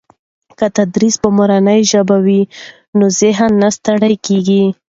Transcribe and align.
که 0.57 0.65
تدریس 0.77 1.15
په 1.23 1.29
مورنۍ 1.37 1.79
ژبه 1.91 2.17
وي 2.25 2.41
نو 2.97 3.05
ذهن 3.19 3.51
نه 3.61 3.69
ستړي 3.77 4.13
کېږي. 4.25 4.63